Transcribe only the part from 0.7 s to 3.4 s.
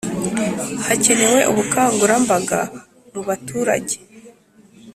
Hakenewe ubukangurambaga mu